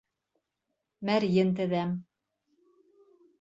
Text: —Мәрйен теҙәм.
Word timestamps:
—Мәрйен 1.09 1.51
теҙәм. 1.61 1.93